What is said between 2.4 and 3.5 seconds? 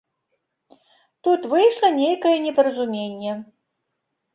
непаразуменне.